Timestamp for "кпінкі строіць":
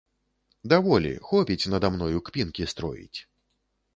2.29-3.19